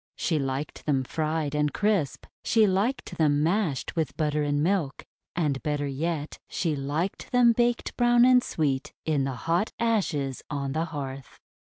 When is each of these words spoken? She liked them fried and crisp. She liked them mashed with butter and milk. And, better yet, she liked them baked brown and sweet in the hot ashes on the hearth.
She 0.15 0.39
liked 0.39 0.87
them 0.87 1.03
fried 1.03 1.53
and 1.53 1.71
crisp. 1.71 2.25
She 2.43 2.65
liked 2.65 3.19
them 3.19 3.43
mashed 3.43 3.95
with 3.95 4.17
butter 4.17 4.41
and 4.41 4.63
milk. 4.63 5.03
And, 5.35 5.61
better 5.61 5.85
yet, 5.85 6.39
she 6.49 6.75
liked 6.75 7.31
them 7.31 7.51
baked 7.53 7.95
brown 7.97 8.25
and 8.25 8.41
sweet 8.43 8.93
in 9.05 9.25
the 9.25 9.35
hot 9.45 9.73
ashes 9.79 10.41
on 10.49 10.71
the 10.71 10.85
hearth. 10.85 11.37